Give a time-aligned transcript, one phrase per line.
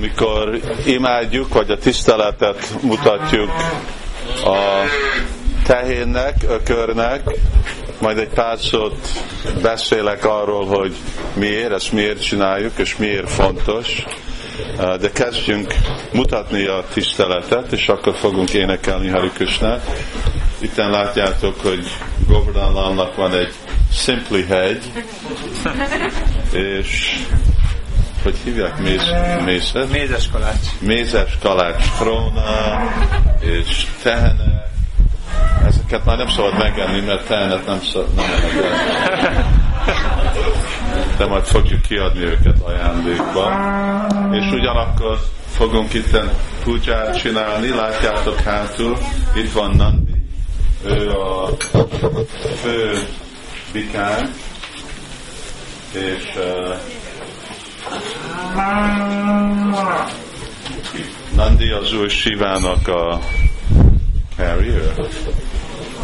[0.00, 3.50] amikor imádjuk, vagy a tiszteletet mutatjuk
[4.44, 4.84] a
[5.66, 7.22] tehénnek, ökörnek,
[7.98, 9.08] majd egy pár szót
[9.62, 10.94] beszélek arról, hogy
[11.34, 14.04] miért, ezt miért csináljuk, és miért fontos.
[14.76, 15.74] De kezdjünk
[16.12, 19.90] mutatni a tiszteletet, és akkor fogunk énekelni Hari Krishnát.
[20.58, 21.86] Itten látjátok, hogy
[22.26, 23.52] Govardhanannak van egy
[23.92, 24.92] Simply hegy,
[26.52, 27.16] és
[28.22, 28.78] hogy hívják?
[28.78, 29.02] Méz,
[29.44, 29.88] mézes?
[29.92, 30.66] Mézes kalács.
[30.78, 32.78] Mézes kalács tróna,
[33.40, 34.68] és tehenek.
[35.66, 38.26] Ezeket már nem szabad megenni, mert tehenet nem, szabad, nem
[41.18, 43.52] De majd fogjuk kiadni őket ajándékba.
[44.32, 45.18] És ugyanakkor
[45.50, 46.18] fogunk itt
[46.64, 48.98] puját csinálni, látjátok hátul,
[49.34, 50.14] itt van Nandi,
[50.84, 51.48] ő a
[52.62, 53.06] fő
[53.72, 54.28] bikánk,
[55.92, 56.74] és uh,
[61.34, 63.20] Nandi az új Sivának a
[64.36, 64.92] carrier,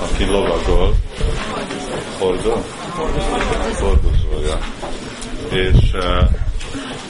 [0.03, 0.95] aki lovagol,
[2.19, 2.65] hordó,
[3.79, 4.59] hordozója.
[5.51, 6.31] És, uh,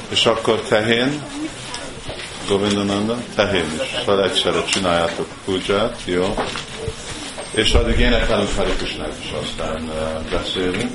[0.08, 1.22] és akkor tehén,
[2.48, 3.94] Govindananda, tehén is.
[3.98, 6.34] Szóval egyszerre csináljátok puját, jó?
[7.50, 10.90] És addig énekelünk Hari Krishnát is, aztán uh, beszélünk.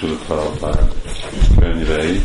[0.00, 0.88] Tanulmányozzák Sula
[1.58, 2.22] könyvei,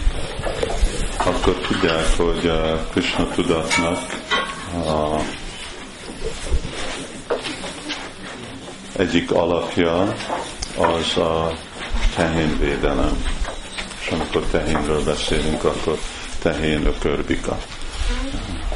[1.17, 3.97] akkor tudják, hogy uh, Krishna tudatnak
[4.85, 5.19] a
[8.97, 10.15] egyik alapja
[10.77, 11.53] az a
[12.15, 13.25] tehénvédelem.
[14.01, 15.97] És amikor tehénről beszélünk, akkor
[16.41, 17.57] tehén ökörbika.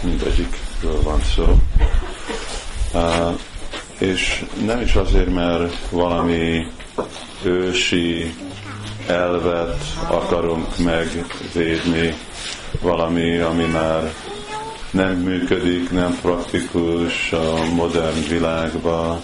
[0.01, 1.45] Mindegyikről van szó.
[2.93, 3.39] Uh,
[3.97, 6.67] és nem is azért, mert valami
[7.43, 8.33] ősi
[9.07, 12.15] elvet akarunk megvédni,
[12.81, 14.13] valami, ami már
[14.91, 19.21] nem működik, nem praktikus a modern világban,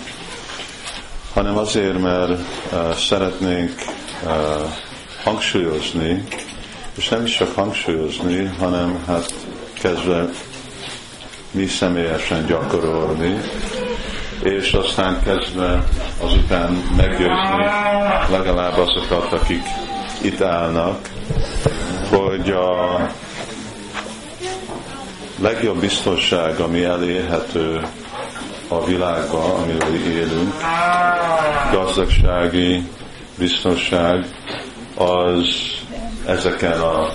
[1.33, 3.71] hanem azért, mert uh, szeretnénk
[4.23, 4.31] uh,
[5.23, 6.23] hangsúlyozni,
[6.95, 9.33] és nem is csak hangsúlyozni, hanem hát
[9.81, 10.29] kezdve
[11.51, 13.39] mi személyesen gyakorolni,
[14.43, 15.83] és aztán kezdve
[16.21, 17.88] azután meggyőzni
[18.29, 19.63] legalább azokat, akik
[20.21, 21.09] itt állnak,
[22.09, 22.99] hogy a
[25.39, 27.87] legjobb biztonság, ami elérhető
[28.67, 30.53] a világban, amiről élünk,
[31.71, 32.87] gazdagsági
[33.37, 34.25] biztonság,
[34.95, 35.47] az
[36.25, 37.13] ezeken a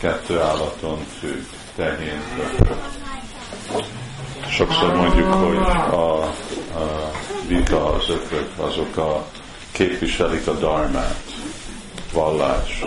[0.00, 1.42] kettő állaton függ,
[1.76, 2.20] tehén,
[4.48, 5.56] Sokszor mondjuk, hogy
[5.90, 6.22] a,
[6.78, 7.10] a
[7.46, 9.24] vika, az ökrök, azok a
[9.74, 11.24] képviselik a darmát,
[12.12, 12.84] vallás.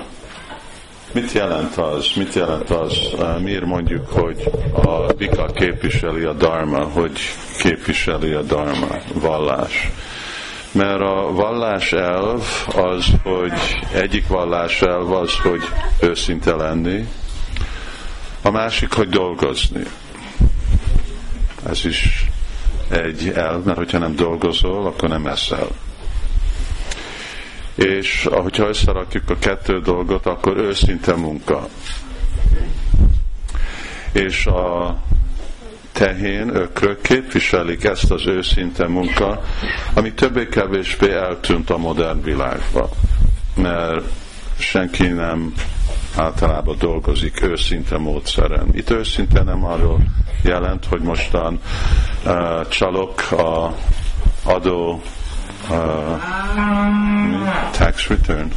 [1.12, 2.12] Mit jelent az?
[2.16, 2.98] Mit jelent az?
[3.42, 7.20] Miért mondjuk, hogy a vika képviseli a dharma, hogy
[7.60, 9.92] képviseli a dharma, vallás?
[10.72, 12.44] Mert a vallás elv
[12.76, 13.52] az, hogy
[13.94, 15.62] egyik vallás elv az, hogy
[16.02, 17.08] őszinte lenni,
[18.42, 19.84] a másik, hogy dolgozni.
[21.70, 22.30] Ez is
[22.90, 25.68] egy elv, mert hogyha nem dolgozol, akkor nem eszel.
[27.78, 31.68] És ahogyha összerakjuk a kettő dolgot, akkor őszinte munka.
[34.12, 34.98] És a
[35.92, 39.44] tehén, ökrök képviselik ezt az őszinte munka,
[39.94, 42.90] ami többé-kevésbé eltűnt a modern világba.
[43.56, 44.06] Mert
[44.58, 45.54] senki nem
[46.16, 48.68] általában dolgozik őszinte módszeren.
[48.72, 50.00] Itt őszinte nem arról
[50.44, 51.60] jelent, hogy mostan
[52.26, 53.76] uh, csalok a
[54.44, 55.02] adó
[55.70, 56.22] uh,
[57.72, 58.52] tax return.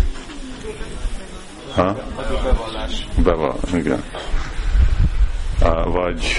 [1.75, 1.97] Ha?
[3.17, 3.67] Bevallás.
[3.73, 4.03] Igen.
[5.63, 6.37] Uh, vagy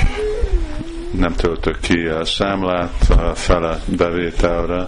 [1.12, 4.88] nem töltök ki a számlát uh, fele bevételre,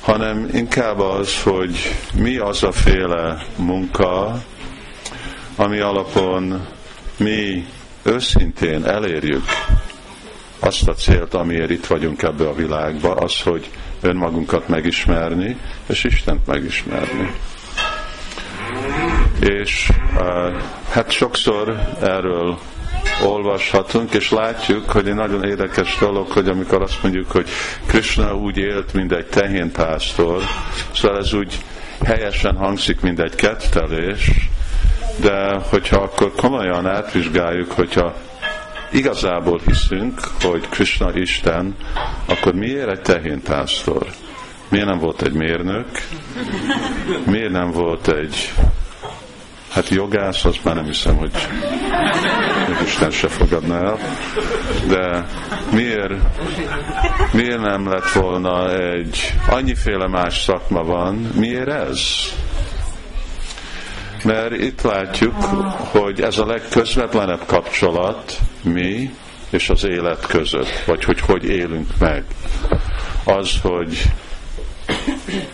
[0.00, 1.76] hanem inkább az, hogy
[2.14, 4.42] mi az a féle munka,
[5.56, 6.66] ami alapon
[7.16, 7.66] mi
[8.02, 9.44] őszintén elérjük
[10.60, 16.46] azt a célt, amiért itt vagyunk ebbe a világba, az, hogy önmagunkat megismerni, és Istent
[16.46, 17.32] megismerni.
[19.40, 19.90] És
[20.90, 22.58] hát sokszor erről
[23.24, 27.48] olvashatunk, és látjuk, hogy egy nagyon érdekes dolog, hogy amikor azt mondjuk, hogy
[27.86, 30.42] Krishna úgy élt, mint egy tehénpásztor,
[30.94, 31.58] szóval ez úgy
[32.04, 34.30] helyesen hangzik, mint egy kettelés,
[35.16, 38.14] de hogyha akkor komolyan átvizsgáljuk, hogyha
[38.90, 41.76] igazából hiszünk, hogy Krishna Isten,
[42.26, 44.06] akkor miért egy tehénpásztor?
[44.68, 45.86] Miért nem volt egy mérnök?
[47.26, 48.52] Miért nem volt egy
[49.70, 51.30] Hát jogász, azt már nem hiszem, hogy
[52.84, 53.98] Isten se fogadna el.
[54.88, 55.26] De
[55.72, 56.12] miért,
[57.32, 62.00] miért nem lett volna egy, annyiféle más szakma van, miért ez?
[64.24, 65.34] Mert itt látjuk,
[65.90, 69.10] hogy ez a legközvetlenebb kapcsolat mi
[69.50, 72.24] és az élet között, vagy hogy hogy élünk meg.
[73.24, 74.02] Az, hogy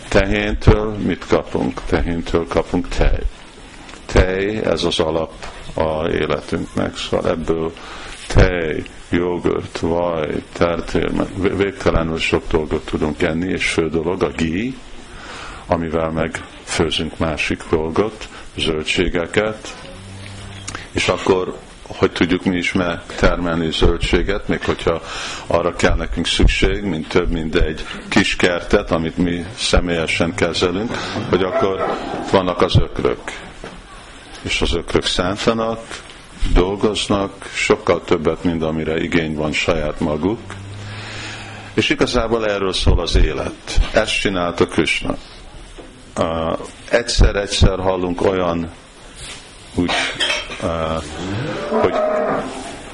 [0.07, 1.81] tehéntől mit kapunk?
[1.85, 3.19] Tehéntől kapunk tej.
[4.05, 5.33] Tej, ez az alap
[5.73, 7.73] a életünknek, szóval ebből
[8.27, 11.11] tej, jogurt, vaj, tertér,
[11.57, 14.77] végtelenül sok dolgot tudunk enni, és fő dolog a gí,
[15.65, 19.75] amivel meg főzünk másik dolgot, zöldségeket,
[20.91, 21.57] és akkor
[21.87, 25.01] hogy tudjuk mi is megtermelni zöldséget, még hogyha
[25.47, 30.91] arra kell nekünk szükség, mint több, mint egy kis kertet, amit mi személyesen kezelünk,
[31.29, 31.85] hogy akkor
[32.31, 33.21] vannak az ökrök.
[34.41, 35.79] És az ökrök szántanak,
[36.53, 40.39] dolgoznak, sokkal többet, mint amire igény van saját maguk.
[41.73, 43.79] És igazából erről szól az élet.
[43.93, 45.15] Ezt csinálta Krishna
[46.17, 48.69] uh, egyszer-egyszer hallunk olyan
[49.77, 49.91] úgy,
[50.63, 51.03] uh,
[51.81, 51.93] hogy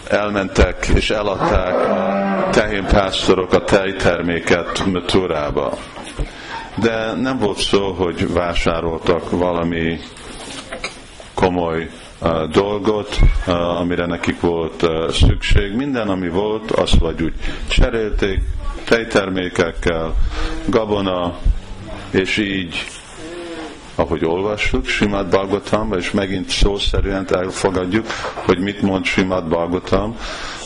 [0.07, 5.77] elmentek és eladták a tehénpásztorok a tejterméket Turába.
[6.75, 9.99] De nem volt szó, hogy vásároltak valami
[11.33, 11.89] komoly
[12.51, 13.19] dolgot,
[13.79, 15.75] amire nekik volt szükség.
[15.75, 17.33] Minden, ami volt, azt vagy úgy
[17.67, 18.39] cserélték,
[18.85, 20.15] tejtermékekkel,
[20.65, 21.37] gabona,
[22.11, 22.85] és így
[23.95, 30.17] ahogy olvassuk Simad Bhagavatam, és megint szó szerint elfogadjuk, hogy mit mond Simad Bhagavatam,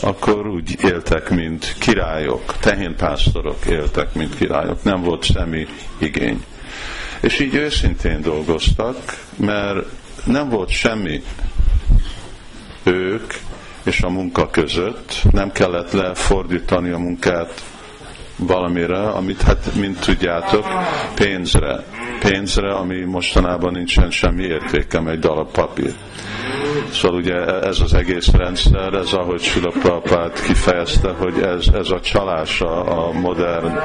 [0.02, 6.44] akkor úgy éltek, mint királyok, tehénpásztorok éltek, mint királyok, nem volt semmi igény.
[7.22, 8.98] És így őszintén dolgoztak,
[9.36, 9.86] mert
[10.26, 11.24] nem volt semmi
[12.84, 13.34] ők
[13.84, 17.63] és a munka között, nem kellett lefordítani a munkát
[18.36, 20.66] valamire, amit hát, mint tudjátok,
[21.16, 21.84] pénzre.
[22.19, 25.93] Pénzre, ami mostanában nincsen semmi értéke, egy darab papír.
[26.91, 31.99] Szóval ugye ez az egész rendszer, ez ahogy Sula Prabhupát kifejezte, hogy ez, ez a
[31.99, 33.80] csalása a modern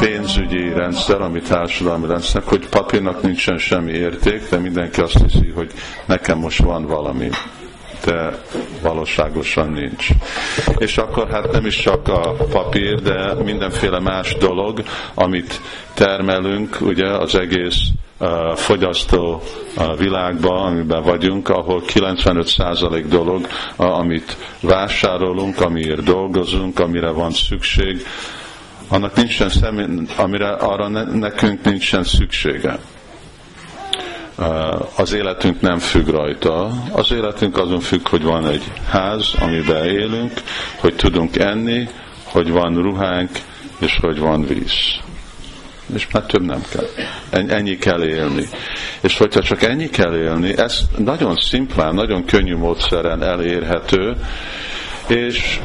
[0.00, 5.72] pénzügyi rendszer, ami társadalmi rendszer, hogy papírnak nincsen semmi érték, de mindenki azt hiszi, hogy
[6.06, 7.28] nekem most van valami
[8.06, 8.40] de
[8.82, 10.08] valóságosan nincs.
[10.78, 14.82] És akkor hát nem is csak a papír, de mindenféle más dolog,
[15.14, 15.60] amit
[15.94, 17.78] termelünk, ugye az egész
[18.54, 19.42] fogyasztó
[19.98, 28.06] világban, amiben vagyunk, ahol 95% dolog, amit vásárolunk, amiért dolgozunk, amire van szükség,
[28.88, 32.78] annak nincsen személy, amire arra ne, nekünk nincsen szüksége
[34.96, 36.70] az életünk nem függ rajta.
[36.92, 40.32] Az életünk azon függ, hogy van egy ház, amiben élünk,
[40.80, 41.88] hogy tudunk enni,
[42.24, 43.30] hogy van ruhánk,
[43.78, 45.00] és hogy van víz.
[45.94, 46.86] És már több nem kell.
[47.48, 48.48] Ennyi kell élni.
[49.00, 54.16] És hogyha csak ennyi kell élni, ez nagyon szimplán, nagyon könnyű módszeren elérhető,
[55.06, 55.60] és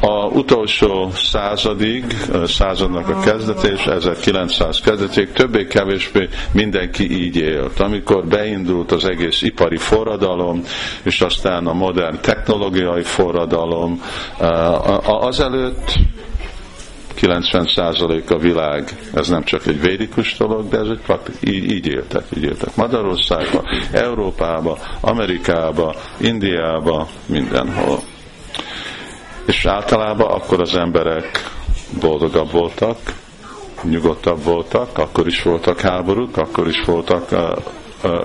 [0.00, 2.04] a utolsó századig,
[2.46, 7.80] századnak a kezdetés, 1900 kezdeték, többé-kevésbé mindenki így élt.
[7.80, 10.62] Amikor beindult az egész ipari forradalom,
[11.02, 14.02] és aztán a modern technológiai forradalom,
[15.04, 15.92] azelőtt
[17.20, 21.86] 90% a világ, ez nem csak egy védikus dolog, de ez egy praktik, így, így
[21.86, 22.76] éltek, így éltek.
[22.76, 28.00] Magyarországban, Európába, Amerikába, Indiába, mindenhol.
[29.48, 31.50] És általában akkor az emberek
[32.00, 32.98] boldogabb voltak,
[33.82, 37.28] nyugodtabb voltak, akkor is voltak háborúk, akkor is voltak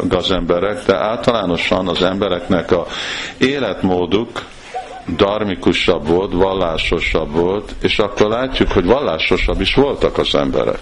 [0.08, 2.86] gazemberek, de általánosan az embereknek a
[3.38, 4.46] életmóduk
[5.16, 10.80] darmikusabb volt, vallásosabb volt, és akkor látjuk, hogy vallásosabb is voltak az emberek.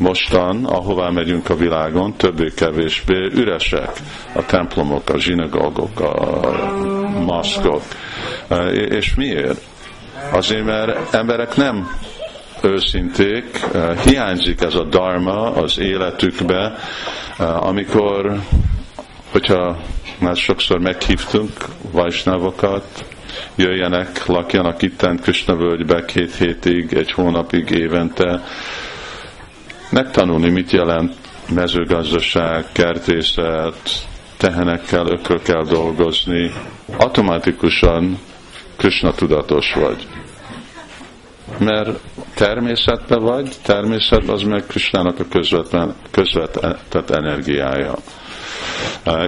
[0.00, 3.90] Mostan, ahová megyünk a világon, többé-kevésbé üresek
[4.34, 6.40] a templomok, a zsinagógok, a
[7.26, 7.82] maszkok.
[8.72, 9.60] És miért?
[10.32, 11.88] Azért, mert emberek nem
[12.62, 13.66] őszinték,
[14.04, 16.74] hiányzik ez a dharma az életükbe,
[17.38, 18.40] amikor,
[19.30, 19.76] hogyha
[20.18, 21.52] már sokszor meghívtunk
[21.92, 23.04] vajsnavokat,
[23.54, 28.42] jöjjenek, lakjanak itten Kösna völgybe két hétig, egy hónapig évente,
[29.90, 31.14] megtanulni, mit jelent
[31.54, 36.52] mezőgazdaság, kertészet, tehenekkel, ökölkel dolgozni,
[36.96, 38.18] automatikusan
[38.76, 40.06] Krishna tudatos vagy.
[41.58, 42.00] Mert
[42.34, 47.94] természetben vagy, természet az meg Krishnának a közvetlen, közvetett energiája.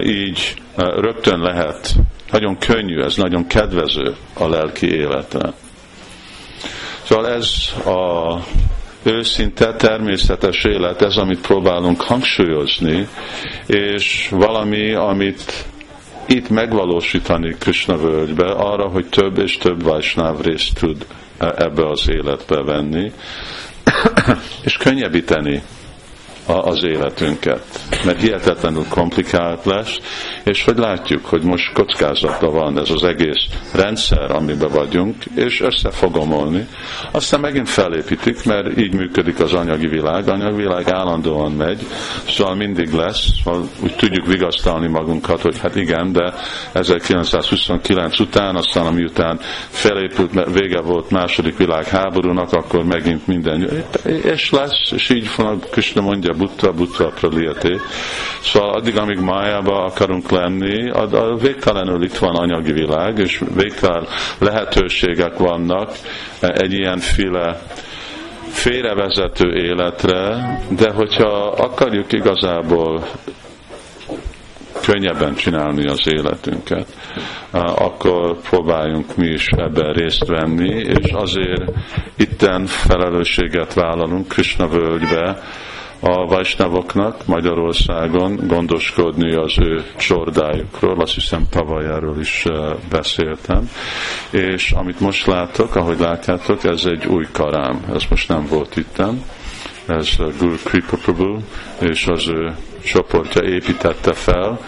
[0.03, 1.95] Így rögtön lehet,
[2.31, 5.53] nagyon könnyű, ez nagyon kedvező a lelki életre.
[7.03, 7.51] Szóval ez
[7.85, 8.37] a
[9.03, 13.07] őszinte, természetes élet, ez, amit próbálunk hangsúlyozni,
[13.67, 15.65] és valami, amit
[16.27, 21.05] itt megvalósítani Krishna völgybe, arra, hogy több és több Vajsnáv részt tud
[21.37, 23.11] ebbe az életbe venni,
[24.65, 25.63] és könnyebbíteni
[26.45, 27.63] az életünket,
[28.05, 29.97] mert hihetetlenül komplikált lesz,
[30.43, 35.91] és hogy látjuk, hogy most kockázatban van ez az egész rendszer, amiben vagyunk, és össze
[35.91, 36.67] fog omolni.
[37.11, 40.27] Aztán megint felépítik, mert így működik az anyagi világ.
[40.27, 41.79] Anyagi világ állandóan megy,
[42.27, 46.33] szóval mindig lesz, szóval úgy tudjuk vigasztalni magunkat, hogy hát igen, de
[46.73, 53.83] 1929 után, aztán ami után felépült, vége volt második világháborúnak, akkor megint minden,
[54.23, 55.29] és lesz, és így
[55.71, 57.79] Krishna mondja Buddha, Buddha Praliyate.
[58.41, 64.07] Szóval addig, amíg májába akarunk lenni, a, a végtelenül itt van anyagi világ, és végtelen
[64.37, 65.91] lehetőségek vannak
[66.39, 67.61] egy ilyen file
[68.53, 70.37] félrevezető életre,
[70.69, 73.03] de hogyha akarjuk igazából
[74.81, 76.87] könnyebben csinálni az életünket,
[77.75, 81.71] akkor próbáljunk mi is ebben részt venni, és azért
[82.17, 85.41] itten felelősséget vállalunk Krishna völgybe,
[86.05, 92.45] a Vajsnavoknak Magyarországon gondoskodni az ő csordájukról, azt hiszem tavaly erről is
[92.89, 93.69] beszéltem,
[94.29, 99.23] és amit most látok, ahogy látjátok, ez egy új karám, ez most nem volt itten,
[99.87, 101.37] ez Guru Kripa Prabhu,
[101.79, 104.59] és az ő csoportja építette fel.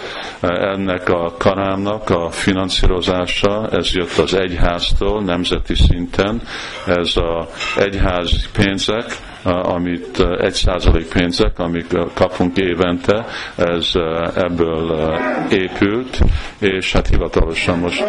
[0.41, 6.41] Ennek a karámnak a finanszírozása, ez jött az egyháztól nemzeti szinten,
[6.85, 9.05] ez az egyházi pénzek,
[9.45, 13.91] amit egy százalék pénzek, amik kapunk évente, ez
[14.35, 15.13] ebből
[15.49, 16.19] épült,
[16.59, 18.03] és hát hivatalosan most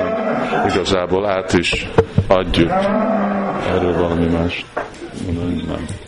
[0.69, 1.87] igazából át is
[2.27, 2.71] adjuk.
[3.69, 4.65] Erről valami más?
[5.67, 6.06] Nem.